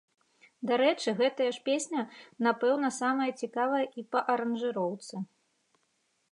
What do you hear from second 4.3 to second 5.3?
аранжыроўцы.